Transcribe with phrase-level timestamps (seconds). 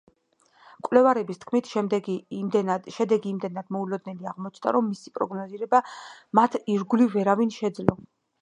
[0.83, 5.83] მკვლევარების თქმით, შედეგი იმდენად მოულოდნელი აღმოჩნდა, რომ მისი პროგნოზირება
[6.41, 8.01] მათ ირგვლივ ვერავინ შესძლო.